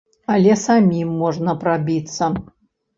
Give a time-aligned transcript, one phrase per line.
[0.35, 2.35] Але самім можна прабіцца.